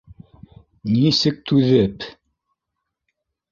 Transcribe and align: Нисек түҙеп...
Нисек 0.93 1.45
түҙеп... 1.53 2.09